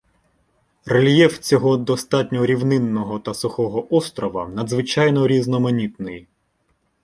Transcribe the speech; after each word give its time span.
Рельєф 0.85 1.39
цього 1.39 1.77
достатньо 1.77 2.45
рівнинного 2.45 3.19
та 3.19 3.33
сухого 3.33 3.95
острова 3.95 4.47
надзвичайно 4.47 5.27
різноманітний. 5.27 6.27